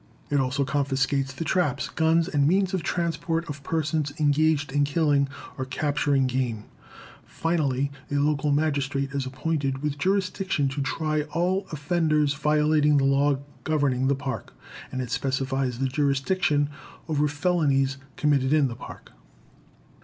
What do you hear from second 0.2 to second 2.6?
It also confiscates the traps, guns and